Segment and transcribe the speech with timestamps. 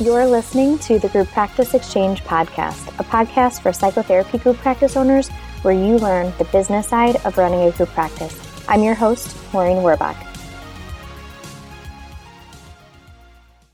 [0.00, 5.28] You're listening to the Group Practice Exchange podcast, a podcast for psychotherapy group practice owners
[5.62, 8.38] where you learn the business side of running a group practice.
[8.68, 10.14] I'm your host, Maureen Werbach.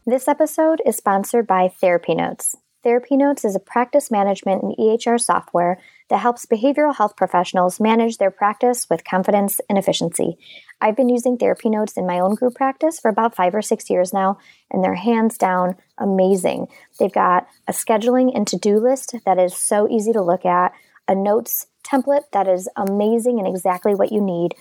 [0.06, 2.56] This episode is sponsored by Therapy Notes.
[2.82, 5.78] Therapy Notes is a practice management and EHR software
[6.08, 10.38] that helps behavioral health professionals manage their practice with confidence and efficiency.
[10.84, 13.88] I've been using Therapy Notes in my own group practice for about five or six
[13.88, 14.36] years now,
[14.70, 16.66] and they're hands down amazing.
[17.00, 20.72] They've got a scheduling and to do list that is so easy to look at,
[21.08, 24.56] a notes template that is amazing and exactly what you need,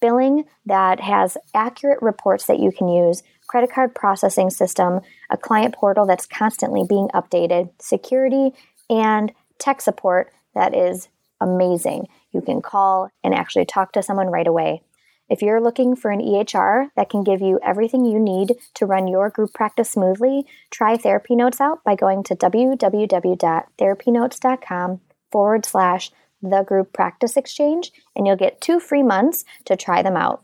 [0.00, 5.00] billing that has accurate reports that you can use, credit card processing system,
[5.30, 8.52] a client portal that's constantly being updated, security,
[8.88, 11.10] and tech support that is
[11.42, 12.06] amazing.
[12.32, 14.80] You can call and actually talk to someone right away.
[15.28, 19.08] If you're looking for an EHR that can give you everything you need to run
[19.08, 26.62] your group practice smoothly, try Therapy Notes out by going to www.therapynotes.com forward slash the
[26.62, 30.42] group practice exchange, and you'll get two free months to try them out.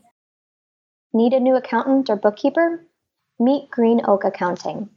[1.14, 2.84] Need a new accountant or bookkeeper?
[3.38, 4.90] Meet Green Oak Accounting.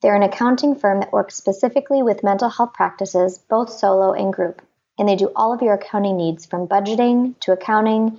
[0.00, 4.62] They're an accounting firm that works specifically with mental health practices, both solo and group.
[4.96, 8.18] And they do all of your accounting needs from budgeting to accounting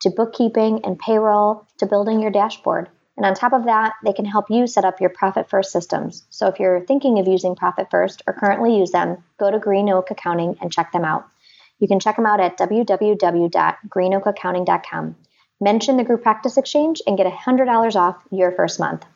[0.00, 2.90] to bookkeeping and payroll to building your dashboard.
[3.16, 6.24] And on top of that, they can help you set up your Profit First systems.
[6.30, 9.88] So if you're thinking of using Profit First or currently use them, go to Green
[9.88, 11.26] Oak Accounting and check them out.
[11.78, 15.16] You can check them out at www.greenoakaccounting.com.
[15.60, 19.06] Mention the Group Practice Exchange and get $100 off your first month.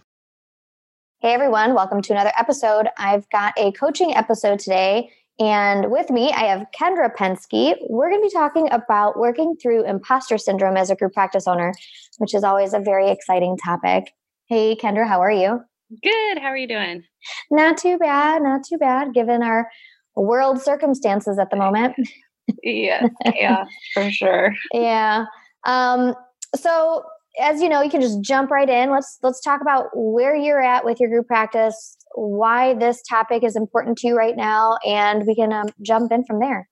[1.21, 2.89] Hey everyone, welcome to another episode.
[2.97, 7.75] I've got a coaching episode today, and with me I have Kendra Penski.
[7.89, 11.73] We're going to be talking about working through imposter syndrome as a group practice owner,
[12.19, 14.13] which is always a very exciting topic.
[14.47, 15.61] Hey Kendra, how are you?
[16.03, 16.39] Good.
[16.39, 17.03] How are you doing?
[17.51, 19.69] Not too bad, not too bad, given our
[20.15, 21.97] world circumstances at the moment.
[22.63, 23.65] yeah, yeah,
[23.95, 24.55] for sure.
[24.73, 25.25] Yeah.
[25.67, 26.15] Um,
[26.55, 27.05] so
[27.41, 28.91] as you know, you can just jump right in.
[28.91, 33.57] Let's let's talk about where you're at with your group practice, why this topic is
[33.57, 36.69] important to you right now, and we can um, jump in from there.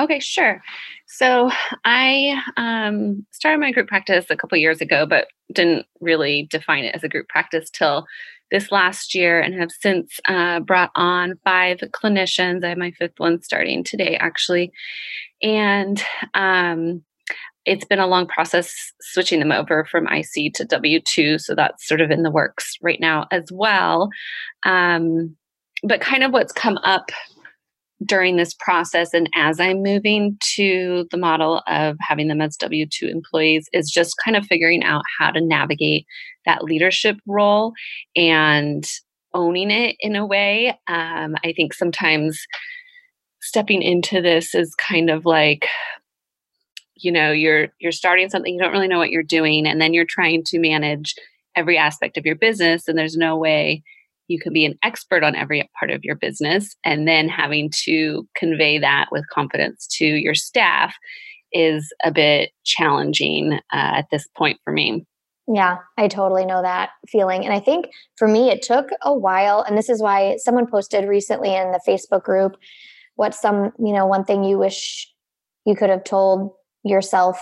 [0.00, 0.62] Okay, sure.
[1.06, 1.50] So
[1.84, 6.94] I um, started my group practice a couple years ago, but didn't really define it
[6.94, 8.06] as a group practice till
[8.50, 12.64] this last year, and have since uh, brought on five clinicians.
[12.64, 14.72] I have my fifth one starting today, actually,
[15.42, 16.02] and
[16.34, 17.02] um,
[17.64, 21.40] it's been a long process switching them over from IC to W2.
[21.40, 24.08] So that's sort of in the works right now as well.
[24.64, 25.36] Um,
[25.84, 27.10] but kind of what's come up
[28.04, 32.86] during this process and as I'm moving to the model of having them as W
[32.86, 36.04] 2 employees is just kind of figuring out how to navigate
[36.44, 37.72] that leadership role
[38.16, 38.84] and
[39.34, 40.70] owning it in a way.
[40.88, 42.40] Um, I think sometimes
[43.40, 45.68] stepping into this is kind of like
[47.02, 49.94] you know you're you're starting something you don't really know what you're doing and then
[49.94, 51.14] you're trying to manage
[51.54, 53.82] every aspect of your business and there's no way
[54.28, 58.26] you can be an expert on every part of your business and then having to
[58.36, 60.94] convey that with confidence to your staff
[61.52, 65.04] is a bit challenging uh, at this point for me
[65.48, 67.44] yeah, I totally know that feeling.
[67.44, 67.86] And I think
[68.16, 69.62] for me, it took a while.
[69.62, 72.56] And this is why someone posted recently in the Facebook group
[73.16, 75.12] what's some, you know, one thing you wish
[75.66, 76.52] you could have told
[76.84, 77.40] yourself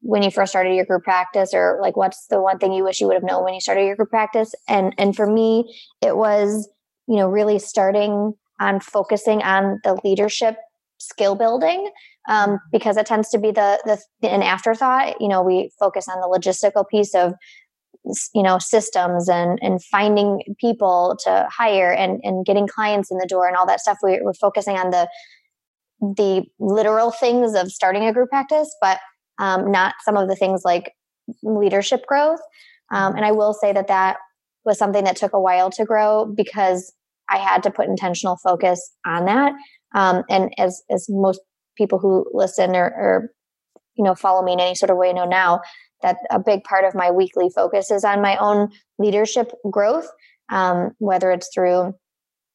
[0.00, 3.00] when you first started your group practice or like what's the one thing you wish
[3.00, 4.54] you would have known when you started your group practice?
[4.68, 6.68] And and for me it was
[7.06, 10.56] you know really starting on focusing on the leadership
[10.98, 11.90] skill building
[12.28, 12.56] um, mm-hmm.
[12.70, 13.78] because it tends to be the,
[14.20, 15.20] the an afterthought.
[15.20, 17.34] You know we focus on the logistical piece of
[18.34, 23.26] you know systems and and finding people to hire and and getting clients in the
[23.26, 23.98] door and all that stuff.
[24.02, 25.08] We, we're focusing on the
[26.02, 28.98] the literal things of starting a group practice, but
[29.38, 30.92] um, not some of the things like
[31.42, 32.40] leadership growth.
[32.90, 34.16] Um, and I will say that that
[34.64, 36.92] was something that took a while to grow because
[37.30, 39.52] I had to put intentional focus on that.
[39.94, 41.40] Um, and as as most
[41.76, 43.30] people who listen or, or
[43.94, 45.60] you know follow me in any sort of way know now
[46.02, 50.08] that a big part of my weekly focus is on my own leadership growth,
[50.50, 51.94] um, whether it's through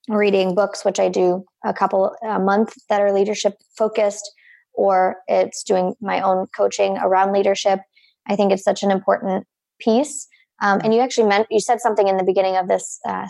[0.07, 4.31] reading books, which I do a couple a month that are leadership focused,
[4.73, 7.79] or it's doing my own coaching around leadership.
[8.27, 9.45] I think it's such an important
[9.79, 10.27] piece.
[10.61, 13.27] Um, and you actually meant you said something in the beginning of this uh,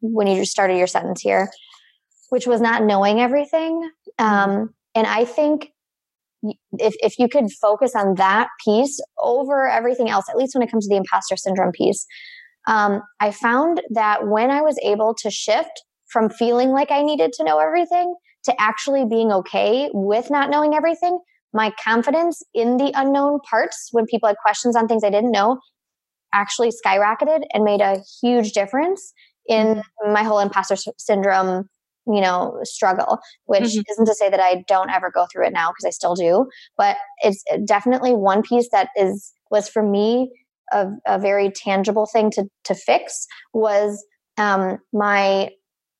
[0.00, 1.50] when you just started your sentence here,
[2.28, 3.90] which was not knowing everything.
[4.20, 4.24] Mm-hmm.
[4.24, 5.70] Um, and I think
[6.78, 10.70] if if you could focus on that piece over everything else, at least when it
[10.70, 12.06] comes to the imposter syndrome piece,
[12.66, 17.32] um, I found that when I was able to shift from feeling like I needed
[17.34, 18.14] to know everything
[18.44, 21.18] to actually being okay with not knowing everything,
[21.52, 25.58] my confidence in the unknown parts when people had questions on things I didn't know
[26.34, 29.14] actually skyrocketed and made a huge difference
[29.46, 30.12] in mm-hmm.
[30.12, 31.68] my whole imposter syndrome
[32.06, 33.80] you know struggle which mm-hmm.
[33.90, 36.46] isn't to say that i don't ever go through it now because i still do
[36.76, 40.30] but it's definitely one piece that is was for me
[40.72, 44.04] a, a very tangible thing to to fix was
[44.38, 45.50] um, my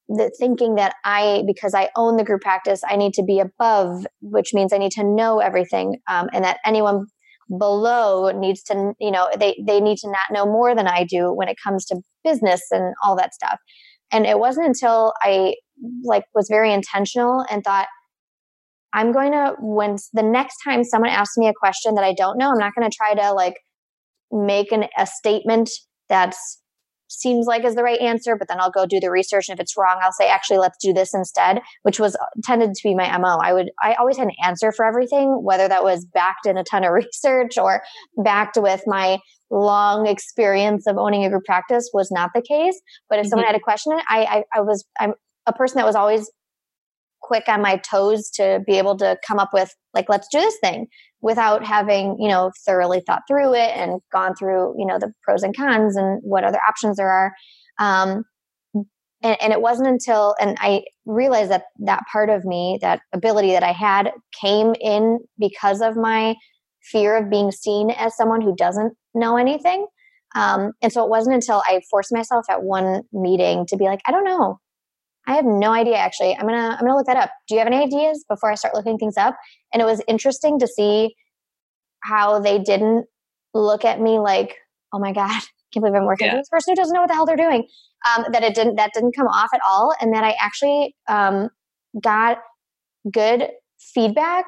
[0.08, 4.06] the thinking that I, because I own the group practice, I need to be above,
[4.20, 7.06] which means I need to know everything, um, and that anyone
[7.58, 11.32] below needs to, you know, they they need to not know more than I do
[11.32, 13.58] when it comes to business and all that stuff.
[14.12, 15.54] And it wasn't until I
[16.02, 17.88] like was very intentional and thought,
[18.92, 22.38] I'm going to when the next time someone asks me a question that I don't
[22.38, 23.54] know, I'm not going to try to like
[24.30, 25.70] make an, a statement
[26.08, 26.34] that
[27.08, 29.48] seems like is the right answer, but then I'll go do the research.
[29.48, 32.74] And if it's wrong, I'll say, actually, let's do this instead, which was uh, tended
[32.74, 33.38] to be my MO.
[33.42, 36.64] I would, I always had an answer for everything, whether that was backed in a
[36.64, 37.82] ton of research or
[38.22, 39.18] backed with my
[39.50, 42.80] long experience of owning a group practice was not the case.
[43.08, 43.30] But if mm-hmm.
[43.30, 45.14] someone had a question, I, I, I was, I'm
[45.46, 46.30] a person that was always
[47.24, 50.58] quick on my toes to be able to come up with like let's do this
[50.60, 50.86] thing
[51.22, 55.42] without having you know thoroughly thought through it and gone through you know the pros
[55.42, 57.32] and cons and what other options there are.
[57.78, 58.24] Um,
[59.22, 63.52] and, and, it wasn't until and i realized that that part of me that ability
[63.52, 66.34] that i had came in because of my
[66.82, 69.86] fear of being seen as someone who doesn't know anything.
[70.36, 74.00] Um, and so it wasn't until i forced myself at one meeting to be like
[74.06, 74.58] i don't know
[75.26, 76.36] I have no idea actually.
[76.36, 77.30] I'm gonna I'm gonna look that up.
[77.48, 79.36] Do you have any ideas before I start looking things up?
[79.72, 81.14] And it was interesting to see
[82.02, 83.06] how they didn't
[83.54, 84.56] look at me like,
[84.92, 85.40] oh my God, I
[85.72, 86.34] can't believe I'm working yeah.
[86.34, 87.66] with this person who doesn't know what the hell they're doing.
[88.06, 89.94] Um, that it didn't that didn't come off at all.
[90.00, 91.48] And that I actually um,
[92.02, 92.38] got
[93.10, 93.48] good
[93.78, 94.46] feedback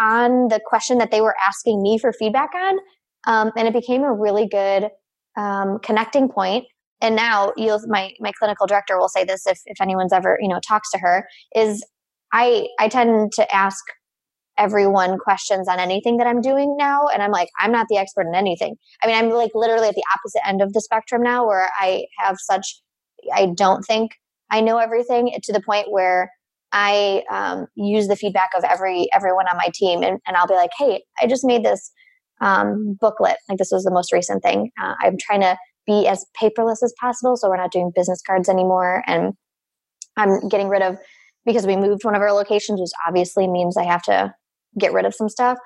[0.00, 2.78] on the question that they were asking me for feedback on.
[3.26, 4.88] Um, and it became a really good
[5.36, 6.64] um, connecting point
[7.02, 10.48] and now you'll my my clinical director will say this if if anyone's ever you
[10.48, 11.84] know talks to her is
[12.32, 13.84] i i tend to ask
[14.58, 18.26] everyone questions on anything that i'm doing now and i'm like i'm not the expert
[18.26, 18.76] in anything.
[19.02, 22.04] I mean i'm like literally at the opposite end of the spectrum now where i
[22.18, 22.80] have such
[23.34, 24.12] i don't think
[24.50, 26.30] i know everything to the point where
[26.72, 30.54] i um, use the feedback of every everyone on my team and, and i'll be
[30.54, 31.90] like hey i just made this
[32.40, 33.36] um, booklet.
[33.48, 34.70] Like this was the most recent thing.
[34.82, 35.56] Uh, i'm trying to
[35.86, 37.36] be as paperless as possible.
[37.36, 39.02] So we're not doing business cards anymore.
[39.06, 39.34] And
[40.16, 40.98] I'm getting rid of,
[41.44, 44.34] because we moved one of our locations, which obviously means I have to
[44.78, 45.58] get rid of some stuff.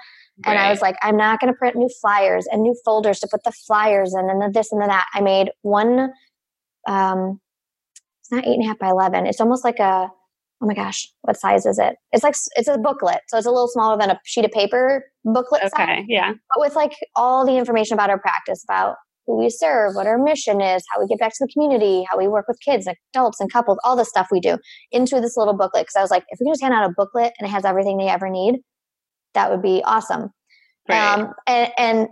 [0.44, 0.52] Right.
[0.52, 3.28] And I was like, I'm not going to print new flyers and new folders to
[3.30, 5.06] put the flyers in and the this and the that.
[5.14, 6.10] I made one,
[6.86, 7.40] um,
[8.20, 9.26] it's not eight and a half by 11.
[9.26, 10.10] It's almost like a,
[10.62, 11.96] oh my gosh, what size is it?
[12.12, 13.20] It's like, it's a booklet.
[13.28, 15.62] So it's a little smaller than a sheet of paper booklet.
[15.62, 15.98] Okay.
[16.00, 16.32] Size, yeah.
[16.32, 18.96] But with like all the information about our practice, about
[19.26, 22.16] who we serve, what our mission is, how we get back to the community, how
[22.16, 24.58] we work with kids, adults, and couples, all the stuff we do
[24.92, 25.82] into this little booklet.
[25.82, 27.64] Because I was like, if we can just hand out a booklet and it has
[27.64, 28.60] everything they ever need,
[29.34, 30.30] that would be awesome.
[30.88, 31.18] Right.
[31.18, 32.08] Um, and, and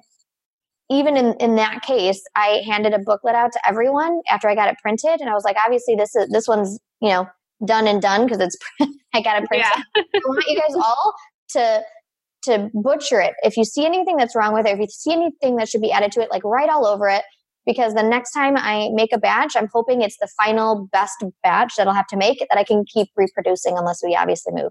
[0.91, 4.69] even in, in that case, I handed a booklet out to everyone after I got
[4.69, 7.27] it printed, and I was like, obviously this is this one's you know
[7.65, 8.57] done and done because it's
[9.15, 9.71] I got it printed.
[9.75, 10.03] Yeah.
[10.15, 11.15] I want you guys all
[11.51, 11.83] to
[12.45, 13.35] to butcher it.
[13.43, 15.93] If you see anything that's wrong with it, if you see anything that should be
[15.93, 17.23] added to it, like write all over it.
[17.67, 21.77] Because the next time I make a batch, I'm hoping it's the final best batch
[21.77, 24.71] that I'll have to make that I can keep reproducing unless we obviously move.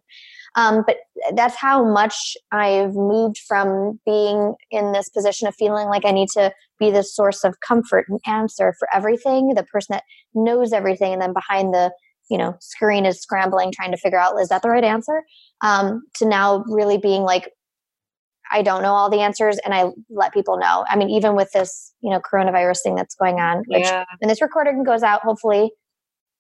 [0.56, 0.98] Um, but
[1.36, 6.30] that's how much I've moved from being in this position of feeling like I need
[6.36, 10.04] to be the source of comfort and answer for everything, the person that
[10.36, 11.92] knows everything, and then behind the
[12.30, 15.24] you know screen is scrambling trying to figure out is that the right answer
[15.62, 17.50] um, to now really being like
[18.52, 20.86] I don't know all the answers and I let people know.
[20.88, 24.06] I mean, even with this, you know, coronavirus thing that's going on, which yeah.
[24.20, 25.72] when this recording goes out, hopefully,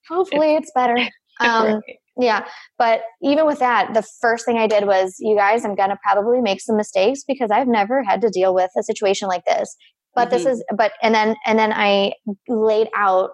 [0.08, 0.98] hopefully it's better.
[1.40, 1.82] Um,
[2.16, 2.46] yeah.
[2.78, 5.98] But even with that, the first thing I did was, you guys, I'm going to
[6.04, 9.76] probably make some mistakes because I've never had to deal with a situation like this.
[10.14, 10.38] But mm-hmm.
[10.38, 12.14] this is, but, and then, and then I
[12.48, 13.32] laid out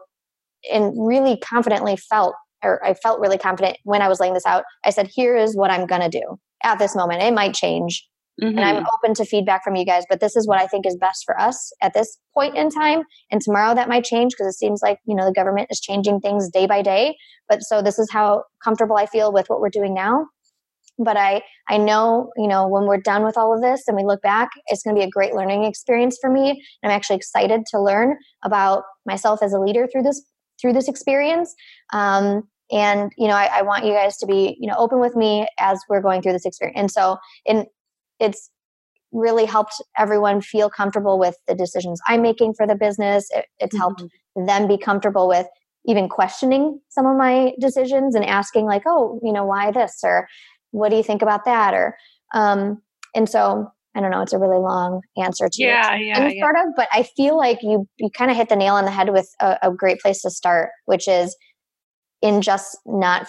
[0.71, 4.63] and really confidently felt, or I felt really confident when I was laying this out.
[4.85, 7.21] I said, here is what I'm going to do at this moment.
[7.21, 8.07] It might change
[8.41, 8.57] Mm-hmm.
[8.57, 8.85] And I'm mm-hmm.
[9.03, 11.39] open to feedback from you guys, but this is what I think is best for
[11.39, 13.03] us at this point in time.
[13.31, 16.19] And tomorrow that might change because it seems like, you know, the government is changing
[16.21, 17.15] things day by day.
[17.47, 20.27] But so this is how comfortable I feel with what we're doing now.
[20.99, 24.03] but I I know you know when we're done with all of this and we
[24.03, 26.49] look back, it's going to be a great learning experience for me.
[26.49, 30.21] And I'm actually excited to learn about myself as a leader through this
[30.61, 31.55] through this experience.
[31.93, 35.15] Um, and you know, I, I want you guys to be you know open with
[35.15, 36.77] me as we're going through this experience.
[36.77, 37.65] And so, in
[38.19, 38.49] it's
[39.11, 43.27] really helped everyone feel comfortable with the decisions I'm making for the business.
[43.31, 43.79] It, it's mm-hmm.
[43.79, 44.03] helped
[44.35, 45.47] them be comfortable with
[45.85, 50.27] even questioning some of my decisions and asking like, oh, you know, why this or
[50.71, 51.73] what do you think about that?
[51.73, 51.95] Or
[52.33, 52.81] um,
[53.15, 56.43] and so I don't know, it's a really long answer to yeah, yeah, yeah.
[56.43, 58.91] sort of, but I feel like you you kind of hit the nail on the
[58.91, 61.35] head with a, a great place to start, which is
[62.21, 63.27] in just not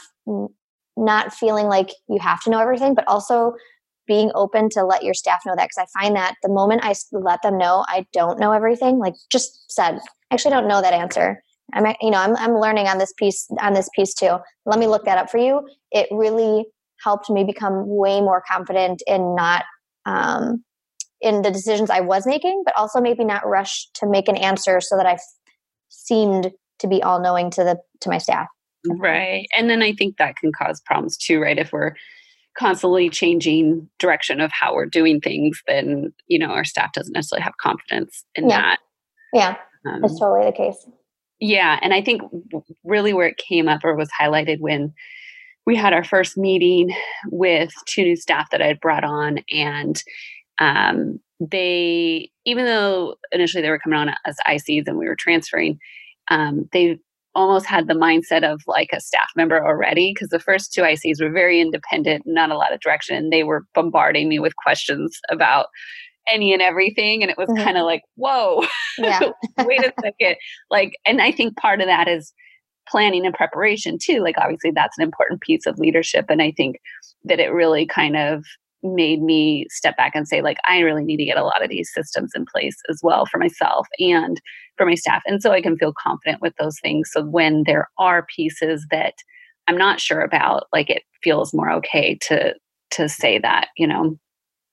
[0.96, 3.54] not feeling like you have to know everything, but also
[4.10, 6.94] being open to let your staff know that because I find that the moment I
[7.12, 10.00] let them know I don't know everything, like just said,
[10.30, 11.40] I actually don't know that answer.
[11.72, 14.38] I'm you know I'm I'm learning on this piece on this piece too.
[14.66, 15.62] Let me look that up for you.
[15.92, 16.64] It really
[17.04, 19.64] helped me become way more confident in not
[20.06, 20.64] um,
[21.20, 24.80] in the decisions I was making, but also maybe not rush to make an answer
[24.80, 25.22] so that I f-
[25.88, 26.50] seemed
[26.80, 28.48] to be all knowing to the to my staff.
[28.84, 31.58] Right, and then I think that can cause problems too, right?
[31.58, 31.94] If we're
[32.58, 37.42] constantly changing direction of how we're doing things, then you know our staff doesn't necessarily
[37.42, 38.60] have confidence in yeah.
[38.60, 38.78] that.
[39.32, 40.86] Yeah, um, that's totally the case.
[41.40, 42.22] Yeah, and I think
[42.84, 44.92] really where it came up or was highlighted when
[45.66, 46.94] we had our first meeting
[47.26, 50.02] with two new staff that I had brought on, and
[50.58, 55.78] um, they, even though initially they were coming on as ICs and we were transferring,
[56.30, 56.98] um, they
[57.34, 61.20] almost had the mindset of like a staff member already because the first two ICs
[61.20, 65.18] were very independent, not a lot of direction, and they were bombarding me with questions
[65.30, 65.66] about
[66.28, 67.64] any and everything and it was mm-hmm.
[67.64, 68.64] kind of like whoa
[68.98, 69.20] yeah.
[69.64, 70.36] wait a second
[70.70, 72.32] like and i think part of that is
[72.88, 76.76] planning and preparation too like obviously that's an important piece of leadership and i think
[77.24, 78.44] that it really kind of
[78.82, 81.68] made me step back and say like i really need to get a lot of
[81.68, 84.40] these systems in place as well for myself and
[84.76, 85.22] for my staff.
[85.26, 87.10] And so i can feel confident with those things.
[87.12, 89.14] So when there are pieces that
[89.68, 92.54] i'm not sure about like it feels more okay to
[92.92, 94.16] to say that you know?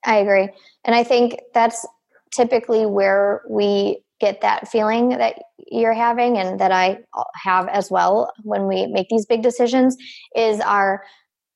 [0.06, 0.50] I agree.
[0.86, 1.86] And I think that's
[2.34, 5.36] typically where we get that feeling that
[5.70, 7.00] you're having and that I
[7.36, 9.96] have as well when we make these big decisions
[10.36, 11.04] is our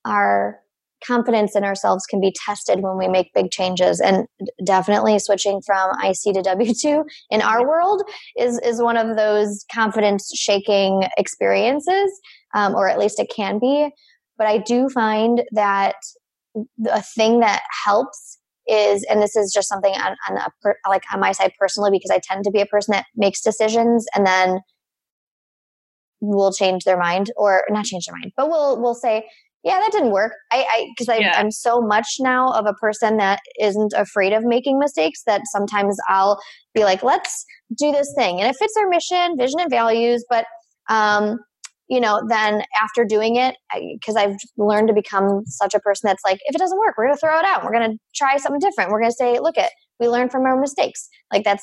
[0.04, 0.60] our
[1.06, 4.00] confidence in ourselves can be tested when we make big changes.
[4.00, 4.26] And
[4.64, 8.02] definitely switching from IC to W2 in our world
[8.36, 12.10] is is one of those confidence shaking experiences
[12.54, 13.90] um, or at least it can be.
[14.38, 15.96] But I do find that
[16.90, 21.02] a thing that helps is and this is just something on, on a per, like
[21.12, 24.24] on my side personally because i tend to be a person that makes decisions and
[24.24, 24.60] then
[26.20, 29.26] will change their mind or not change their mind but we'll we'll say
[29.64, 31.34] yeah that didn't work i i because yeah.
[31.36, 35.96] i'm so much now of a person that isn't afraid of making mistakes that sometimes
[36.08, 36.40] i'll
[36.74, 37.44] be like let's
[37.78, 40.46] do this thing and it fits our mission vision and values but
[40.88, 41.38] um
[41.92, 43.54] you know, then after doing it,
[44.00, 47.04] because I've learned to become such a person that's like, if it doesn't work, we're
[47.04, 47.62] going to throw it out.
[47.62, 48.90] We're going to try something different.
[48.90, 51.06] We're going to say, look at, we learn from our mistakes.
[51.30, 51.62] Like that's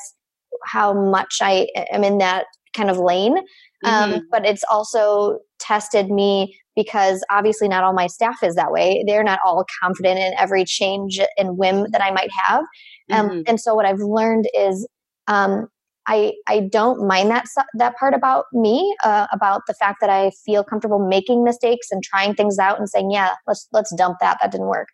[0.66, 3.40] how much I am in that kind of lane.
[3.84, 4.14] Um, mm-hmm.
[4.14, 9.04] Um, but it's also tested me because obviously not all my staff is that way.
[9.06, 12.64] They're not all confident in every change and whim that I might have.
[13.12, 13.42] Um, mm-hmm.
[13.48, 14.88] And so what I've learned is
[15.28, 15.68] um,
[16.08, 20.32] I I don't mind that that part about me uh, about the fact that I
[20.46, 24.38] feel comfortable making mistakes and trying things out and saying yeah let's let's dump that
[24.42, 24.88] that didn't work.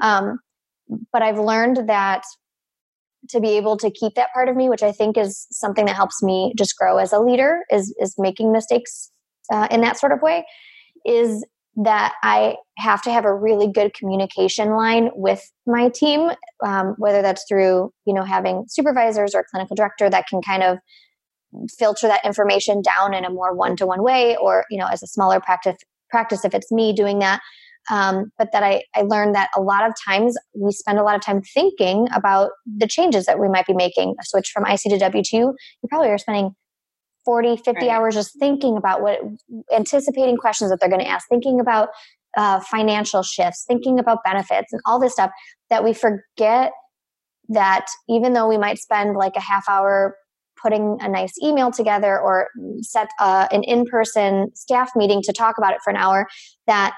[0.00, 0.38] Um,
[1.12, 2.22] but I've learned that
[3.30, 5.96] to be able to keep that part of me, which I think is something that
[5.96, 9.10] helps me just grow as a leader, is is making mistakes
[9.52, 10.44] uh, in that sort of way,
[11.04, 11.44] is
[11.76, 16.30] that I have to have a really good communication line with my team,
[16.64, 20.78] um, whether that's through you know having supervisors or clinical director that can kind of
[21.78, 25.40] filter that information down in a more one-to-one way, or you know as a smaller
[25.40, 25.76] practice
[26.10, 27.40] practice if it's me doing that.
[27.90, 31.16] Um, but that I, I learned that a lot of times we spend a lot
[31.16, 34.14] of time thinking about the changes that we might be making.
[34.20, 35.54] A switch from IC to W2, you
[35.88, 36.54] probably are spending
[37.24, 37.90] 40 50 right.
[37.90, 39.20] hours just thinking about what
[39.74, 41.88] anticipating questions that they're going to ask thinking about
[42.36, 45.30] uh, financial shifts thinking about benefits and all this stuff
[45.70, 46.72] that we forget
[47.48, 50.16] that even though we might spend like a half hour
[50.62, 52.48] putting a nice email together or
[52.80, 56.26] set uh, an in-person staff meeting to talk about it for an hour
[56.66, 56.94] that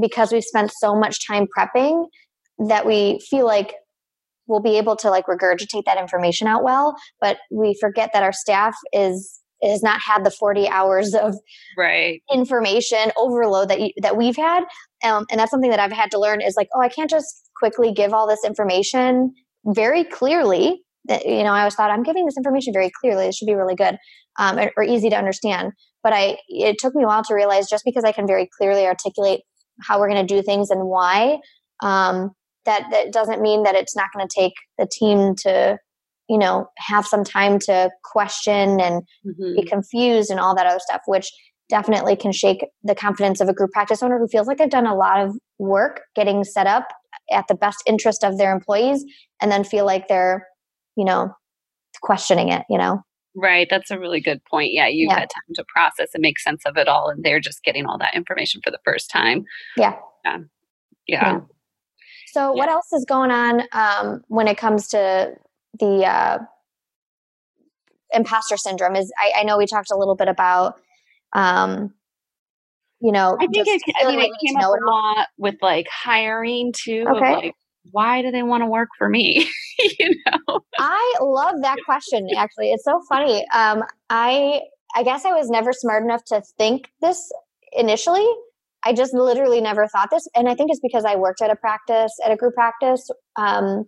[0.00, 2.06] because we've spent so much time prepping
[2.58, 3.74] that we feel like
[4.46, 8.32] we'll be able to like regurgitate that information out well but we forget that our
[8.32, 11.34] staff is has not had the 40 hours of
[11.76, 12.22] right.
[12.32, 14.64] information overload that you, that we've had.
[15.02, 17.50] Um, and that's something that i've had to learn is like oh i can't just
[17.56, 19.32] quickly give all this information
[19.66, 20.82] very clearly.
[21.08, 23.26] You know i always thought i'm giving this information very clearly.
[23.26, 23.96] It should be really good
[24.38, 25.72] um, or, or easy to understand.
[26.02, 28.86] But i it took me a while to realize just because i can very clearly
[28.86, 29.40] articulate
[29.82, 31.38] how we're going to do things and why
[31.82, 32.30] um,
[32.64, 35.78] that that doesn't mean that it's not going to take the team to
[36.28, 39.56] you know have some time to question and mm-hmm.
[39.56, 41.30] be confused and all that other stuff which
[41.68, 44.86] definitely can shake the confidence of a group practice owner who feels like they've done
[44.86, 46.88] a lot of work getting set up
[47.30, 49.04] at the best interest of their employees
[49.40, 50.46] and then feel like they're
[50.96, 51.30] you know
[52.02, 53.02] questioning it you know
[53.34, 55.20] right that's a really good point yeah you've yeah.
[55.20, 57.98] had time to process and make sense of it all and they're just getting all
[57.98, 59.44] that information for the first time
[59.76, 59.94] yeah
[60.24, 60.38] yeah,
[61.06, 61.32] yeah.
[61.32, 61.40] yeah.
[62.34, 65.32] So what else is going on um, when it comes to
[65.78, 66.38] the uh,
[68.12, 70.80] imposter syndrome is I, I, know we talked a little bit about
[71.32, 71.94] um,
[73.00, 76.72] you know i think it, I mean, it came up a lot with like hiring
[76.76, 77.34] too okay.
[77.34, 77.54] like
[77.92, 79.48] why do they want to work for me?
[79.98, 80.60] You know?
[80.78, 82.70] I love that question actually.
[82.70, 83.44] It's so funny.
[83.52, 84.60] Um, i
[84.94, 87.32] i guess i was never smart enough to think this
[87.72, 88.24] initially
[88.84, 91.56] i just literally never thought this and i think it's because i worked at a
[91.56, 93.84] practice at a group practice um,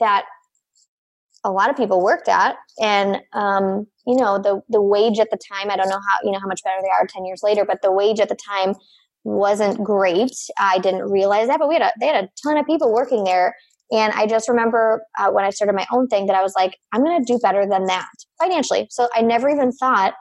[0.00, 0.24] that
[1.44, 5.38] a lot of people worked at and um, you know the the wage at the
[5.52, 7.64] time i don't know how you know how much better they are 10 years later
[7.64, 8.74] but the wage at the time
[9.24, 10.32] wasn't great.
[10.58, 13.24] I didn't realize that but we had a, they had a ton of people working
[13.24, 13.54] there
[13.90, 16.76] and i just remember uh, when i started my own thing that i was like
[16.92, 18.08] i'm going to do better than that
[18.40, 18.86] financially.
[18.90, 20.14] So i never even thought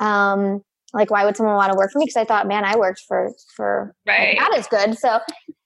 [0.00, 0.62] um,
[0.94, 2.06] like why would someone want to work for me?
[2.06, 4.36] Because i thought man i worked for for right.
[4.38, 4.96] not as good.
[4.96, 5.18] So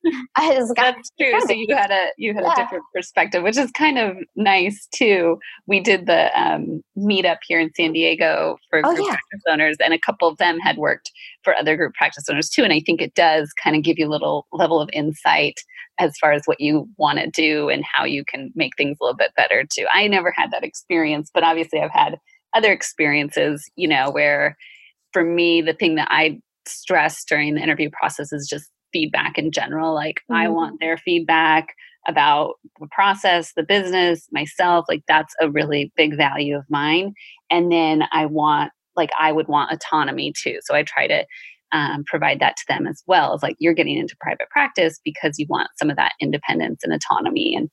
[0.37, 1.41] i just got that's true.
[1.41, 2.53] So you had a you had yeah.
[2.53, 5.39] a different perspective which is kind of nice too.
[5.67, 9.13] We did the um, meetup here in san diego for oh, group yeah.
[9.13, 11.11] practice owners and a couple of them had worked
[11.45, 14.07] for other group practice owners too and i think it does kind of give you
[14.07, 15.61] a little level of insight
[15.99, 19.05] as far as what you want to do and how you can make things a
[19.05, 19.87] little bit better too.
[19.93, 22.19] I never had that experience but obviously i've had
[22.55, 24.57] other experiences you know where
[25.13, 29.51] for me, the thing that I stress during the interview process is just feedback in
[29.51, 29.95] general.
[29.95, 30.35] Like, mm-hmm.
[30.35, 31.69] I want their feedback
[32.09, 34.87] about the process, the business, myself.
[34.89, 37.15] Like, that's a really big value of mine.
[37.51, 40.59] And then I want, like, I would want autonomy too.
[40.63, 41.25] So I try to
[41.73, 43.35] um, provide that to them as well.
[43.35, 46.93] As like, you're getting into private practice because you want some of that independence and
[46.93, 47.71] autonomy and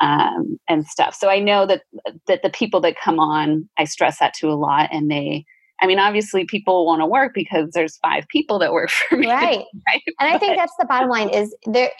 [0.00, 1.14] um, and stuff.
[1.14, 1.82] So I know that
[2.26, 5.44] that the people that come on, I stress that to a lot, and they
[5.82, 9.28] I mean, obviously people want to work because there's five people that work for me.
[9.28, 9.64] Right.
[9.88, 10.02] right?
[10.18, 11.90] And I think that's the bottom line is there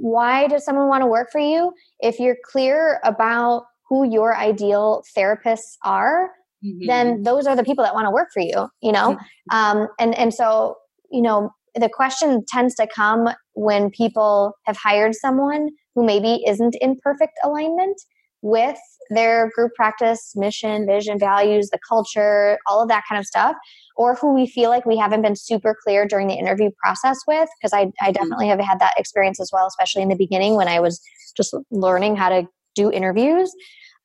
[0.00, 1.72] why does someone want to work for you?
[2.00, 6.30] If you're clear about who your ideal therapists are,
[6.64, 6.86] mm-hmm.
[6.86, 9.16] then those are the people that want to work for you, you know?
[9.50, 9.56] Mm-hmm.
[9.56, 10.76] Um, and, and so,
[11.10, 16.76] you know, the question tends to come when people have hired someone who maybe isn't
[16.80, 18.00] in perfect alignment
[18.42, 18.78] with
[19.10, 23.56] their group practice mission, vision, values, the culture, all of that kind of stuff,
[23.96, 27.48] or who we feel like we haven't been super clear during the interview process with.
[27.60, 28.12] Because I, I mm-hmm.
[28.12, 31.00] definitely have had that experience as well, especially in the beginning when I was
[31.36, 33.52] just learning how to do interviews.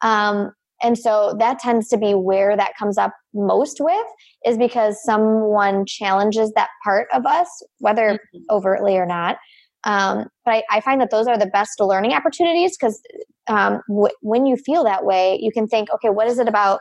[0.02, 0.52] Um,
[0.84, 4.06] and so that tends to be where that comes up most with
[4.46, 7.48] is because someone challenges that part of us,
[7.80, 8.40] whether mm-hmm.
[8.50, 9.38] overtly or not.
[9.86, 13.00] Um, but I, I, find that those are the best learning opportunities because
[13.48, 16.80] um, w- when you feel that way, you can think, okay, what is it about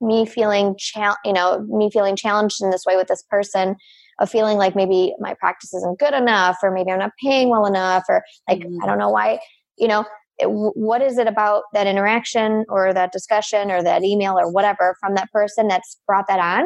[0.00, 0.74] me feeling,
[1.24, 3.76] you know, me feeling challenged in this way with this person?
[4.18, 7.66] Of feeling like maybe my practice isn't good enough, or maybe I'm not paying well
[7.66, 8.82] enough, or like mm-hmm.
[8.82, 9.38] I don't know why.
[9.76, 10.06] You know,
[10.38, 14.96] it, what is it about that interaction or that discussion or that email or whatever
[15.00, 16.64] from that person that's brought that on?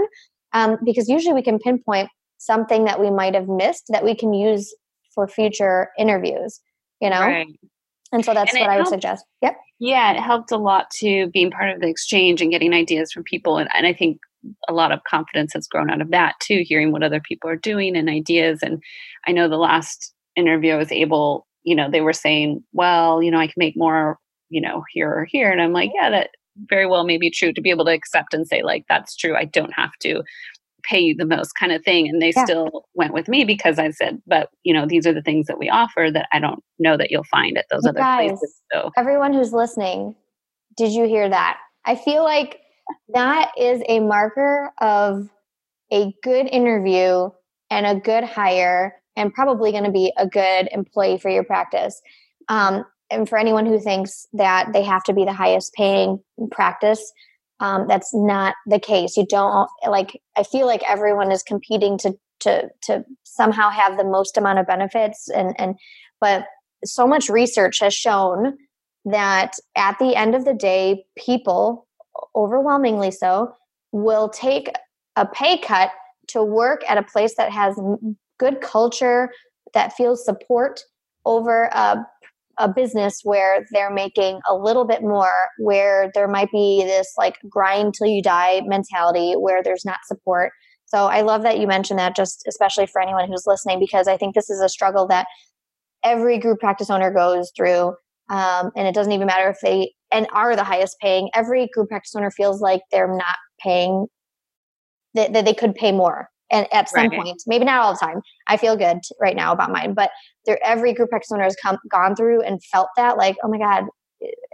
[0.53, 4.33] Um, because usually we can pinpoint something that we might have missed that we can
[4.33, 4.73] use
[5.13, 6.61] for future interviews.
[7.01, 7.49] You know, right.
[8.13, 9.25] And so that's and what I would suggest.
[9.43, 9.57] Yep.
[9.79, 13.23] Yeah, it helped a lot to being part of the exchange and getting ideas from
[13.23, 13.57] people.
[13.57, 14.19] And, and I think
[14.69, 17.57] a lot of confidence has grown out of that too, hearing what other people are
[17.57, 18.61] doing and ideas.
[18.63, 18.83] And
[19.27, 23.31] I know the last interview I was able, you know, they were saying, well, you
[23.31, 24.19] know, I can make more,
[24.49, 25.51] you know, here or here.
[25.51, 26.31] And I'm like, yeah, that
[26.69, 29.37] very well may be true to be able to accept and say, like, that's true.
[29.37, 30.23] I don't have to
[30.91, 32.45] pay you the most kind of thing and they yeah.
[32.45, 35.59] still went with me because i said but you know these are the things that
[35.59, 38.61] we offer that i don't know that you'll find at those you other guys, places
[38.73, 40.15] so everyone who's listening
[40.77, 42.61] did you hear that i feel like
[43.15, 45.31] that is a marker of
[45.93, 47.31] a good interview
[47.71, 52.01] and a good hire and probably going to be a good employee for your practice
[52.49, 57.13] um, and for anyone who thinks that they have to be the highest paying practice
[57.61, 59.17] um, that's not the case.
[59.17, 60.21] You don't like.
[60.37, 64.67] I feel like everyone is competing to to to somehow have the most amount of
[64.67, 65.77] benefits, and and
[66.21, 66.47] but
[66.85, 68.57] so much research has shown
[69.05, 71.87] that at the end of the day, people,
[72.35, 73.53] overwhelmingly so,
[73.93, 74.71] will take
[75.17, 75.91] a pay cut
[76.29, 77.79] to work at a place that has
[78.39, 79.31] good culture,
[79.75, 80.81] that feels support
[81.27, 82.07] over a,
[82.61, 87.37] a business where they're making a little bit more, where there might be this like
[87.49, 90.53] grind till you die mentality, where there's not support.
[90.85, 94.17] So I love that you mentioned that, just especially for anyone who's listening, because I
[94.17, 95.27] think this is a struggle that
[96.05, 97.95] every group practice owner goes through.
[98.29, 101.31] Um, and it doesn't even matter if they and are the highest paying.
[101.35, 104.07] Every group practice owner feels like they're not paying
[105.15, 107.21] that, that they could pay more and at some right.
[107.21, 110.11] point maybe not all the time i feel good right now about mine but
[110.47, 113.59] there every group practice owner has come gone through and felt that like oh my
[113.59, 113.85] god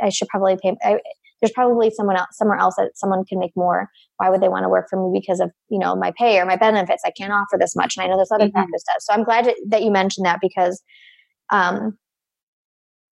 [0.03, 1.01] i should probably pay I,
[1.41, 4.65] there's probably someone else somewhere else that someone can make more why would they want
[4.65, 7.33] to work for me because of you know my pay or my benefits i can't
[7.33, 8.53] offer this much and i know this other mm-hmm.
[8.53, 10.83] practice does so i'm glad that you mentioned that because
[11.51, 11.97] um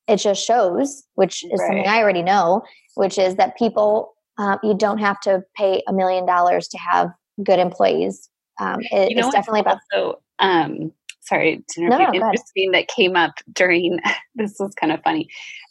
[0.06, 1.68] it just shows which is right.
[1.68, 2.62] something i already know
[2.94, 7.08] which is that people uh, you don't have to pay a million dollars to have
[7.44, 8.28] good employees
[8.60, 12.70] um, it, you know it's definitely about also um, sorry to interrupt no, no, interesting
[12.72, 13.98] that came up during
[14.34, 15.28] this was kind of funny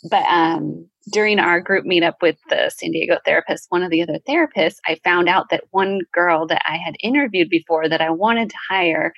[0.09, 4.19] but um, during our group meetup with the san diego therapist one of the other
[4.27, 8.49] therapists i found out that one girl that i had interviewed before that i wanted
[8.49, 9.13] to hire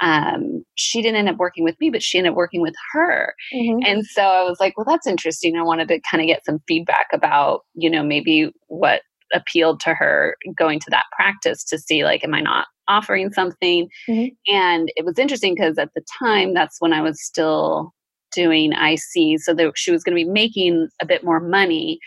[0.00, 3.34] um, she didn't end up working with me, but she ended up working with her.
[3.52, 3.80] Mm-hmm.
[3.84, 5.56] And so I was like, well, that's interesting.
[5.56, 9.94] I wanted to kind of get some feedback about, you know, maybe what appealed to
[9.94, 14.54] her going to that practice to see like am i not offering something mm-hmm.
[14.54, 17.92] and it was interesting because at the time that's when i was still
[18.32, 21.98] doing ic so that she was going to be making a bit more money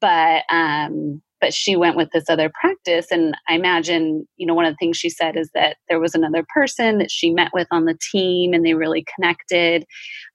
[0.00, 4.64] but um but she went with this other practice and i imagine you know one
[4.64, 7.66] of the things she said is that there was another person that she met with
[7.70, 9.84] on the team and they really connected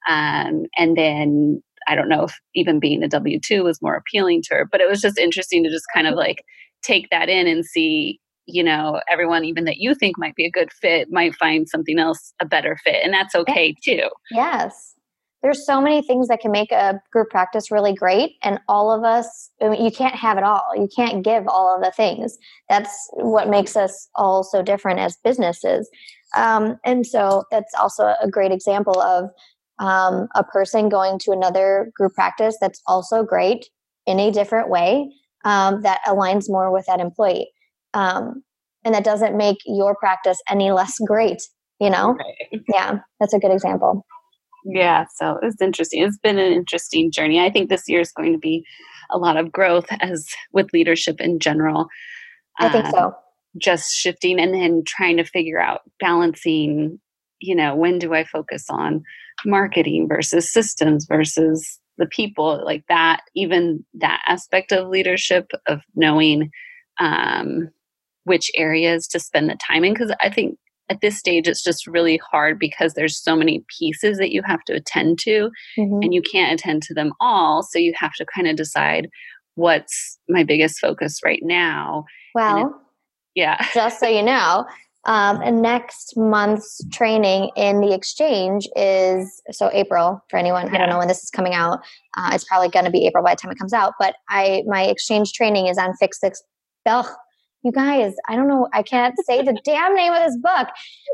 [0.08, 4.42] um, and then I don't know if even being a W 2 was more appealing
[4.42, 6.44] to her, but it was just interesting to just kind of like
[6.82, 8.20] take that in and see,
[8.52, 11.98] you know, everyone, even that you think might be a good fit, might find something
[11.98, 13.02] else a better fit.
[13.04, 14.08] And that's okay too.
[14.30, 14.94] Yes.
[15.42, 18.32] There's so many things that can make a group practice really great.
[18.42, 20.62] And all of us, I mean, you can't have it all.
[20.76, 22.36] You can't give all of the things.
[22.68, 25.88] That's what makes us all so different as businesses.
[26.36, 29.30] Um, and so that's also a great example of
[29.78, 33.70] um, a person going to another group practice that's also great
[34.06, 35.10] in a different way
[35.44, 37.50] um, that aligns more with that employee.
[37.94, 38.42] Um,
[38.84, 41.42] and that doesn't make your practice any less great,
[41.80, 42.14] you know?
[42.14, 42.62] Right.
[42.68, 44.04] Yeah, that's a good example.
[44.64, 46.02] Yeah, so it's interesting.
[46.02, 47.40] It's been an interesting journey.
[47.40, 48.64] I think this year is going to be
[49.10, 51.88] a lot of growth as with leadership in general.
[52.58, 52.98] I think so.
[52.98, 53.12] Um,
[53.58, 57.00] just shifting and then trying to figure out balancing,
[57.40, 59.02] you know, when do I focus on
[59.44, 66.50] marketing versus systems versus the people like that even that aspect of leadership of knowing
[66.98, 67.70] um,
[68.24, 70.56] which areas to spend the time in because i think
[70.88, 74.62] at this stage it's just really hard because there's so many pieces that you have
[74.64, 76.02] to attend to mm-hmm.
[76.02, 79.08] and you can't attend to them all so you have to kind of decide
[79.54, 82.04] what's my biggest focus right now
[82.34, 82.80] well
[83.34, 84.64] yeah just so you know
[85.06, 90.66] um, and next month's training in the exchange is so April for anyone.
[90.66, 90.74] Yeah.
[90.74, 91.80] I don't know when this is coming out.
[92.16, 93.94] Uh, it's probably going to be April by the time it comes out.
[93.98, 96.42] But I my exchange training is on Fix This.
[96.86, 97.06] Ugh,
[97.62, 98.68] you guys, I don't know.
[98.72, 100.68] I can't say the damn name of this book.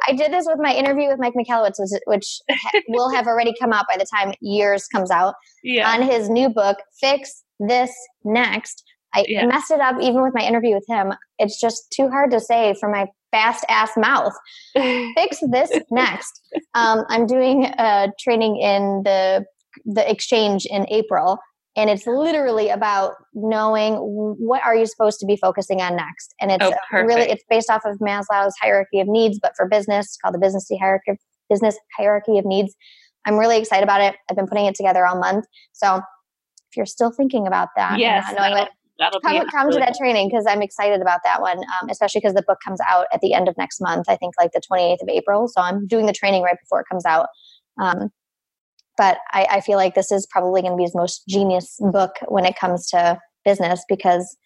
[0.08, 2.40] I did this with my interview with Mike Michalowicz, which, which
[2.88, 5.34] will have already come out by the time years comes out.
[5.62, 5.90] Yeah.
[5.92, 7.92] On his new book, Fix This
[8.24, 8.84] Next.
[9.14, 9.46] I yeah.
[9.46, 11.14] messed it up even with my interview with him.
[11.38, 14.34] It's just too hard to say for my fast ass mouth.
[14.74, 16.42] Fix this next.
[16.74, 19.44] Um, I'm doing a training in the
[19.84, 21.38] the exchange in April,
[21.76, 26.34] and it's literally about knowing what are you supposed to be focusing on next.
[26.40, 30.06] And it's oh, really it's based off of Maslow's hierarchy of needs, but for business,
[30.06, 31.12] it's called the business hierarchy
[31.50, 32.74] business hierarchy of needs.
[33.26, 34.16] I'm really excited about it.
[34.30, 35.44] I've been putting it together all month.
[35.72, 39.94] So if you're still thinking about that, yes, knowing what that'll come, come to that
[39.96, 43.20] training because I'm excited about that one, um, especially because the book comes out at
[43.20, 44.06] the end of next month.
[44.08, 45.48] I think like the 28th of April.
[45.48, 47.26] So I'm doing the training right before it comes out.
[47.78, 48.10] Um,
[48.96, 52.12] but I, I, feel like this is probably going to be his most genius book
[52.28, 54.36] when it comes to business because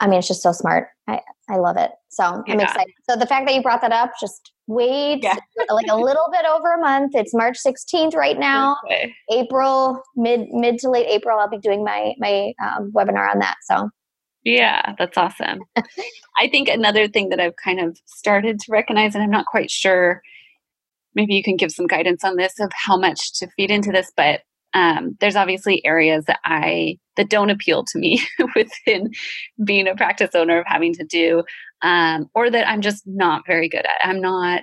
[0.00, 0.88] I mean, it's just so smart.
[1.06, 1.20] I,
[1.50, 1.90] I love it.
[2.08, 2.92] So I'm excited.
[3.08, 5.36] So the fact that you brought that up, just wait yeah.
[5.70, 7.14] like a little bit over a month.
[7.14, 8.76] It's March 16th right now.
[8.86, 9.14] Okay.
[9.30, 13.56] April, mid mid to late April, I'll be doing my my um, webinar on that.
[13.62, 13.90] So
[14.42, 15.60] Yeah, that's awesome.
[15.76, 19.70] I think another thing that I've kind of started to recognize, and I'm not quite
[19.70, 20.22] sure,
[21.14, 24.10] maybe you can give some guidance on this of how much to feed into this,
[24.16, 24.40] but
[24.72, 28.22] um, there's obviously areas that I that don't appeal to me
[28.54, 29.10] within
[29.64, 31.42] being a practice owner of having to do,
[31.82, 33.98] um, or that I'm just not very good at.
[34.08, 34.62] I'm not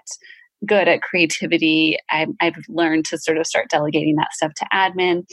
[0.66, 1.98] good at creativity.
[2.10, 5.26] i I've learned to sort of start delegating that stuff to admin.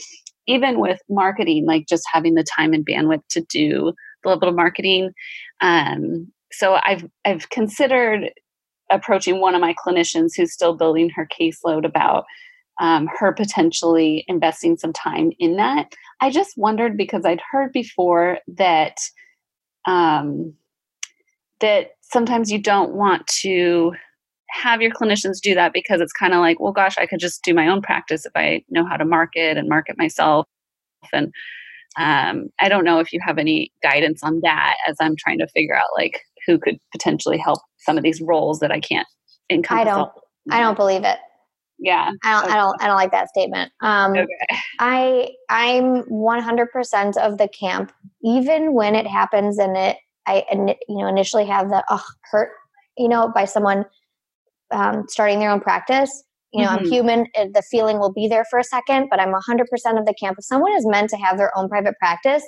[0.47, 4.55] Even with marketing, like just having the time and bandwidth to do the level of
[4.55, 5.13] marketing.
[5.61, 8.31] Um, so I've I've considered
[8.91, 12.25] approaching one of my clinicians who's still building her caseload about
[12.81, 15.93] um, her potentially investing some time in that.
[16.21, 18.97] I just wondered because I'd heard before that
[19.87, 20.55] um,
[21.61, 23.93] that sometimes you don't want to
[24.51, 27.43] have your clinicians do that because it's kind of like, well, gosh, I could just
[27.43, 30.47] do my own practice if I know how to market and market myself.
[31.13, 31.33] And
[31.99, 35.49] um, I don't know if you have any guidance on that as I'm trying to
[35.49, 39.07] figure out like who could potentially help some of these roles that I can't
[39.51, 39.81] encompass.
[39.81, 40.13] I don't.
[40.51, 41.19] I don't believe it.
[41.79, 42.11] Yeah.
[42.25, 42.45] I don't.
[42.45, 42.53] Okay.
[42.53, 42.83] I don't.
[42.83, 43.73] I don't like that statement.
[43.83, 44.27] Um, okay.
[44.79, 50.99] I I'm 100 percent of the camp, even when it happens and it I you
[50.99, 52.51] know initially have the oh, hurt
[52.97, 53.85] you know by someone
[54.71, 56.25] um, starting their own practice.
[56.53, 56.85] You know, mm-hmm.
[56.85, 57.27] I'm human.
[57.35, 59.63] The feeling will be there for a second, but I'm 100%
[59.99, 60.37] of the camp.
[60.39, 62.45] If someone is meant to have their own private practice,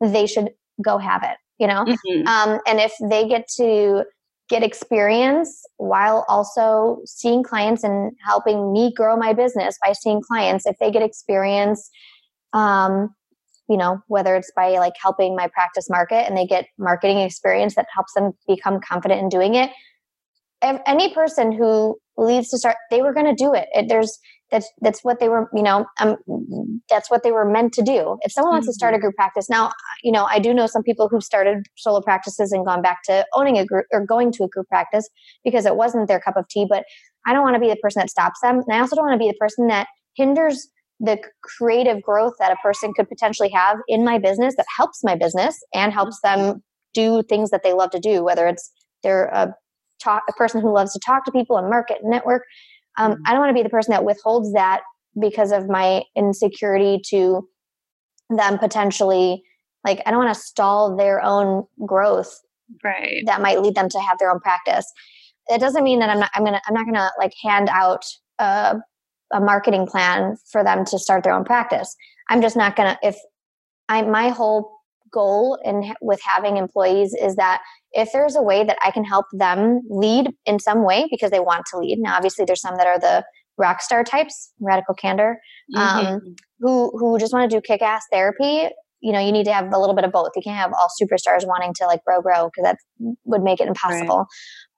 [0.00, 0.50] they should
[0.84, 1.84] go have it, you know?
[1.84, 2.26] Mm-hmm.
[2.26, 4.04] Um, and if they get to
[4.48, 10.66] get experience while also seeing clients and helping me grow my business by seeing clients,
[10.66, 11.90] if they get experience,
[12.52, 13.14] um,
[13.68, 17.74] you know, whether it's by like helping my practice market and they get marketing experience
[17.76, 19.70] that helps them become confident in doing it,
[20.62, 23.68] if any person who leads to start they were going to do it.
[23.72, 23.86] it.
[23.88, 24.18] there's
[24.54, 26.16] that's that's what they were you know um,
[26.88, 28.54] that's what they were meant to do if someone mm-hmm.
[28.56, 29.06] wants to start a mm-hmm.
[29.06, 29.72] group practice now
[30.04, 33.26] you know i do know some people who've started solo practices and gone back to
[33.34, 35.08] owning a group or going to a group practice
[35.42, 36.84] because it wasn't their cup of tea but
[37.26, 39.20] i don't want to be the person that stops them and i also don't want
[39.20, 40.68] to be the person that hinders
[41.00, 45.16] the creative growth that a person could potentially have in my business that helps my
[45.16, 46.58] business and helps them mm-hmm.
[46.94, 48.70] do things that they love to do whether it's
[49.02, 49.52] they're a
[50.00, 52.44] talk a person who loves to talk to people and market and network
[52.98, 53.22] um, mm-hmm.
[53.26, 54.82] i don't want to be the person that withholds that
[55.20, 57.48] because of my insecurity to
[58.30, 59.42] them potentially
[59.84, 62.40] like i don't want to stall their own growth
[62.82, 63.22] right.
[63.26, 64.90] that might lead them to have their own practice.
[65.48, 68.04] It doesn't mean that i'm not i'm gonna i'm not gonna like hand out
[68.38, 68.76] a,
[69.32, 71.94] a marketing plan for them to start their own practice.
[72.30, 73.16] I'm just not gonna if
[73.88, 74.72] i my whole
[75.14, 79.26] goal in with having employees is that if there's a way that I can help
[79.32, 81.98] them lead in some way because they want to lead.
[82.00, 83.24] Now, obviously, there's some that are the
[83.56, 85.38] rock star types, radical candor,
[85.76, 86.28] um, mm-hmm.
[86.58, 88.68] who who just want to do kick ass therapy.
[89.00, 90.30] You know, you need to have a little bit of both.
[90.34, 92.78] You can't have all superstars wanting to like grow, grow because that
[93.24, 94.26] would make it impossible.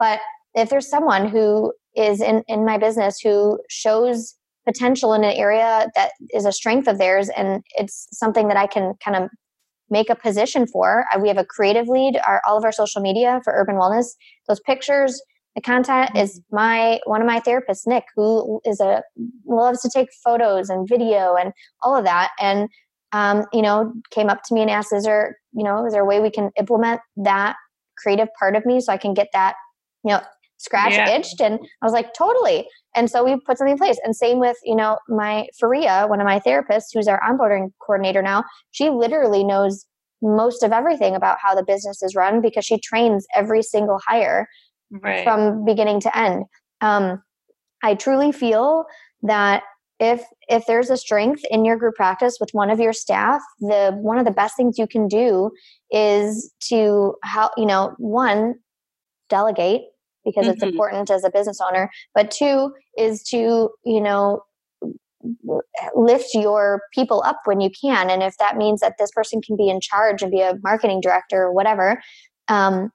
[0.01, 0.20] Right.
[0.55, 4.35] But if there's someone who is in in my business who shows
[4.66, 8.66] potential in an area that is a strength of theirs and it's something that I
[8.66, 9.31] can kind of
[9.90, 11.05] make a position for.
[11.20, 14.07] We have a creative lead, our all of our social media for urban wellness.
[14.49, 15.20] Those pictures,
[15.55, 16.57] the content is mm-hmm.
[16.57, 19.03] my one of my therapists, Nick, who is a
[19.46, 22.31] loves to take photos and video and all of that.
[22.40, 22.68] And
[23.12, 26.03] um, you know, came up to me and asked, "Is there, you know, is there
[26.03, 27.57] a way we can implement that
[27.96, 29.55] creative part of me so I can get that,
[30.05, 30.20] you know,
[30.59, 31.11] scratch yeah.
[31.11, 32.66] itched?" And I was like, "Totally."
[32.97, 34.01] And so we put something in place.
[34.03, 38.23] And same with, you know, my Faria, one of my therapists, who's our onboarding coordinator
[38.23, 39.87] now, she literally knows
[40.23, 44.49] most of everything about how the business is run because she trains every single hire
[44.90, 45.25] right.
[45.25, 46.45] from beginning to end.
[46.81, 47.23] Um,
[47.83, 48.87] I truly feel
[49.23, 49.62] that
[49.99, 53.97] if if there's a strength in your group practice with one of your staff, the
[54.01, 55.51] one of the best things you can do
[55.90, 58.55] is to how you know one
[59.29, 59.83] delegate
[60.26, 60.52] because mm-hmm.
[60.52, 64.42] it's important as a business owner but two is to you know
[65.94, 69.56] lift your people up when you can and if that means that this person can
[69.56, 72.00] be in charge and be a marketing director or whatever
[72.48, 72.90] um,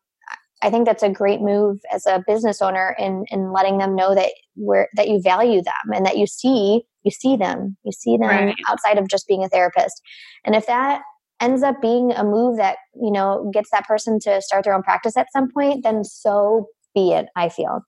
[0.61, 4.13] i think that's a great move as a business owner in in letting them know
[4.13, 8.17] that where that you value them and that you see you see them you see
[8.17, 8.55] them right.
[8.69, 10.01] outside of just being a therapist
[10.45, 11.01] and if that
[11.41, 14.83] ends up being a move that you know gets that person to start their own
[14.83, 17.81] practice at some point then so be it, I feel.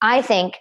[0.00, 0.54] I think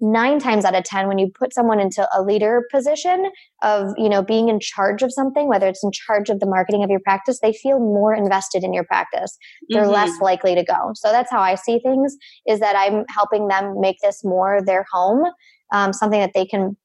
[0.00, 3.30] nine times out of 10, when you put someone into a leader position
[3.62, 6.84] of, you know, being in charge of something, whether it's in charge of the marketing
[6.84, 9.36] of your practice, they feel more invested in your practice.
[9.68, 9.92] They're mm-hmm.
[9.92, 10.92] less likely to go.
[10.94, 14.86] So that's how I see things is that I'm helping them make this more their
[14.92, 15.24] home,
[15.72, 16.76] um, something that they can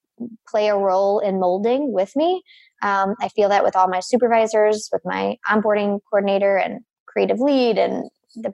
[0.48, 2.42] play a role in molding with me.
[2.82, 7.78] Um, I feel that with all my supervisors, with my onboarding coordinator and creative lead
[7.78, 8.54] and the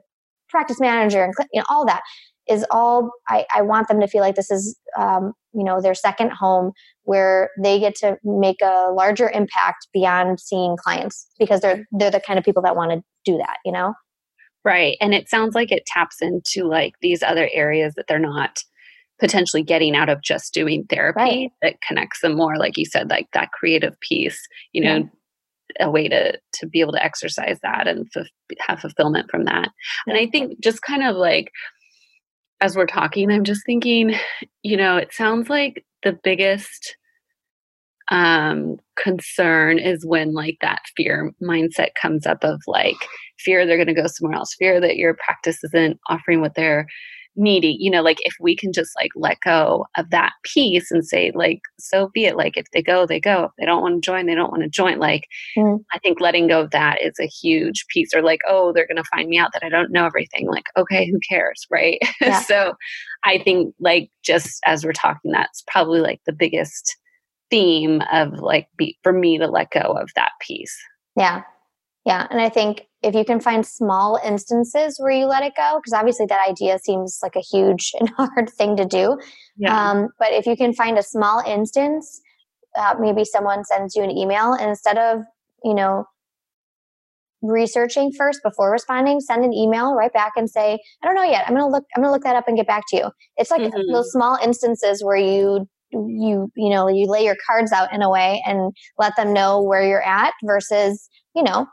[0.50, 2.02] practice manager and you know, all that
[2.48, 5.94] is all I, I want them to feel like this is um, you know their
[5.94, 6.72] second home
[7.04, 12.20] where they get to make a larger impact beyond seeing clients because they're they're the
[12.20, 13.94] kind of people that want to do that you know
[14.64, 18.62] right and it sounds like it taps into like these other areas that they're not
[19.18, 21.50] potentially getting out of just doing therapy right.
[21.62, 24.40] that connects them more like you said like that creative piece
[24.72, 25.02] you know yeah.
[25.78, 28.26] A way to to be able to exercise that and f-
[28.58, 29.68] have fulfillment from that.
[30.06, 31.50] And i think just kind of like
[32.60, 34.14] as we're talking, I'm just thinking,
[34.62, 36.96] you know, it sounds like the biggest
[38.10, 42.96] um, concern is when like that fear mindset comes up of like
[43.38, 46.86] fear they're going to go somewhere else, fear that your practice isn't offering what they're
[47.36, 51.06] needy you know like if we can just like let go of that piece and
[51.06, 53.94] say like so be it like if they go they go if they don't want
[53.94, 55.78] to join they don't want to join like mm.
[55.94, 58.96] i think letting go of that is a huge piece or like oh they're going
[58.96, 62.40] to find me out that i don't know everything like okay who cares right yeah.
[62.40, 62.74] so
[63.24, 66.96] i think like just as we're talking that's probably like the biggest
[67.48, 70.76] theme of like be, for me to let go of that piece
[71.16, 71.42] yeah
[72.04, 75.78] yeah and i think if you can find small instances where you let it go,
[75.78, 79.18] because obviously that idea seems like a huge and hard thing to do.
[79.56, 79.90] Yeah.
[79.90, 82.20] Um, but if you can find a small instance,
[82.78, 85.20] uh, maybe someone sends you an email and instead of,
[85.64, 86.04] you know,
[87.42, 91.44] researching first before responding, send an email right back and say, I don't know yet.
[91.46, 93.10] I'm going to look, I'm going to look that up and get back to you.
[93.38, 93.92] It's like mm-hmm.
[93.92, 98.08] those small instances where you you you know you lay your cards out in a
[98.08, 101.66] way and let them know where you're at versus you know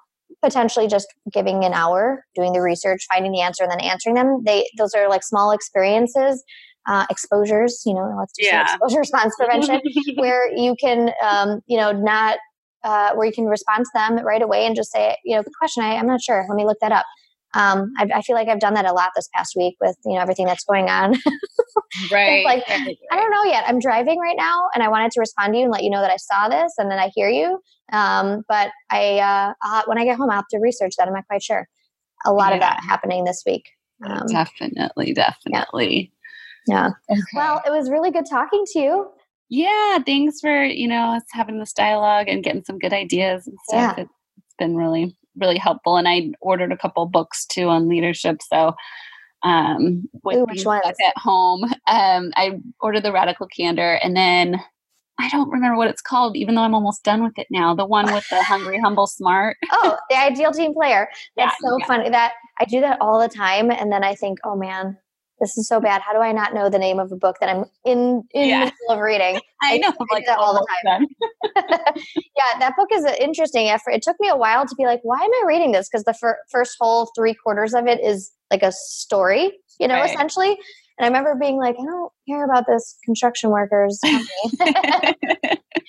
[0.43, 4.43] potentially just giving an hour doing the research finding the answer and then answering them.
[4.45, 6.43] They those are like small experiences
[6.87, 8.63] uh, exposures you know let's do yeah.
[8.63, 9.81] exposure response prevention
[10.15, 12.37] where you can um, you know not
[12.83, 15.53] uh, where you can respond to them right away and just say you know good
[15.59, 16.45] question I, i'm not sure.
[16.47, 17.05] Let me look that up
[17.53, 20.15] um, I, I, feel like I've done that a lot this past week with you
[20.15, 21.11] know everything that's going on.
[22.11, 22.43] right.
[22.45, 23.63] like right, I don't know yet.
[23.67, 26.01] I'm driving right now, and I wanted to respond to you and let you know
[26.01, 27.59] that I saw this, and then I hear you.
[27.93, 29.19] Um, but I
[29.63, 31.07] uh, when I get home, I'll have to research that.
[31.07, 31.67] I'm not quite sure.
[32.25, 32.55] A lot yeah.
[32.55, 33.63] of that happening this week.
[34.05, 36.11] Um, definitely, definitely.
[36.67, 36.89] Yeah.
[37.09, 37.15] yeah.
[37.15, 37.21] Okay.
[37.33, 39.11] Well, it was really good talking to you.
[39.49, 39.99] Yeah.
[40.05, 43.95] Thanks for you know us having this dialogue and getting some good ideas and stuff.
[43.97, 44.03] Yeah.
[44.03, 45.97] it's been really really helpful.
[45.97, 48.41] And I ordered a couple books too on leadership.
[48.41, 48.75] So
[49.43, 50.83] um with Ooh, which ones?
[50.85, 54.59] at home um i ordered the radical candor and then
[55.19, 57.85] i don't remember what it's called even though i'm almost done with it now the
[57.85, 61.85] one with the hungry humble smart oh the ideal team player that's yeah, so yeah.
[61.85, 64.97] funny that i do that all the time and then i think oh man
[65.39, 66.01] this is so bad.
[66.01, 68.59] How do I not know the name of a book that I'm in in yeah.
[68.59, 69.39] the middle of reading?
[69.61, 71.07] I, I know, I'm like that all the time.
[72.15, 73.67] yeah, that book is an interesting.
[73.67, 73.91] Effort.
[73.91, 75.89] It took me a while to be like, why am I reading this?
[75.89, 79.95] Because the fir- first whole three quarters of it is like a story, you know,
[79.95, 80.13] right.
[80.13, 80.57] essentially.
[80.99, 83.99] And I remember being like, I don't care about this construction workers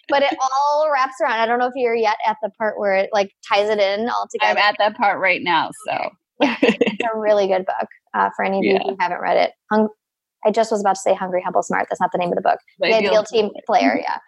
[0.08, 1.38] but it all wraps around.
[1.38, 4.08] I don't know if you're yet at the part where it like ties it in
[4.08, 4.58] all together.
[4.58, 5.70] I'm at that part right now.
[5.86, 6.08] So yeah,
[6.40, 9.52] it's a really good book uh, for any of you who haven't read it.
[9.70, 9.88] Hung-
[10.44, 11.86] I just was about to say Hungry, Humble, Smart.
[11.90, 12.58] That's not the name of the book.
[12.78, 14.18] The Ideal Team Player, yeah.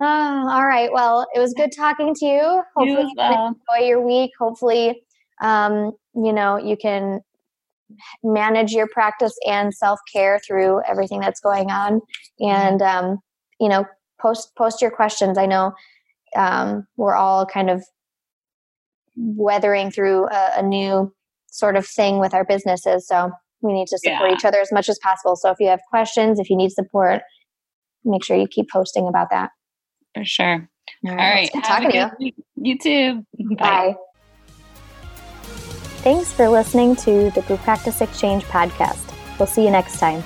[0.00, 0.90] Uh, all right.
[0.92, 2.62] Well, it was good talking to you.
[2.76, 3.54] Hopefully, you, well.
[3.70, 4.32] enjoy your week.
[4.38, 5.02] Hopefully,
[5.40, 7.20] um, you know, you can
[8.22, 12.00] manage your practice and self care through everything that's going on.
[12.40, 13.18] And, um,
[13.60, 13.84] you know,
[14.20, 15.38] post post your questions.
[15.38, 15.72] I know
[16.36, 17.84] um, we're all kind of
[19.16, 21.12] weathering through a, a new
[21.50, 23.06] sort of thing with our businesses.
[23.06, 23.30] So
[23.60, 24.36] we need to support yeah.
[24.36, 25.36] each other as much as possible.
[25.36, 27.22] So if you have questions, if you need support,
[28.04, 29.50] make sure you keep posting about that.
[30.14, 30.68] For sure.
[31.06, 31.50] All right.
[31.54, 31.64] All right.
[31.64, 32.32] Talking to you.
[32.56, 33.26] You too.
[33.56, 33.94] Bye.
[33.94, 33.94] Bye.
[36.02, 39.14] Thanks for listening to the Group Practice Exchange podcast.
[39.38, 40.22] We'll see you next time.